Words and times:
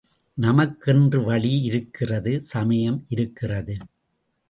நமக்கென்று 0.41 1.19
வழி 1.23 1.51
இருக்கிறது 1.61 2.41
சமயம் 2.41 2.99
இருக்கிறது. 3.07 3.77